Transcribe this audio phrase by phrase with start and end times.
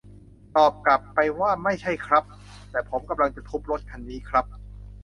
[0.55, 2.23] ตอบกลับไปว่า ไม่ใช่ครับ
[2.71, 4.45] แต่ผมกำลังจะทุบรถคันนี้ครับ